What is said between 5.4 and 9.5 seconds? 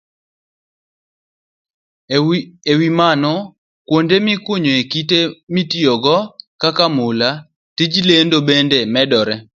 mitiyogo kaka mula, tij lendo bende medore.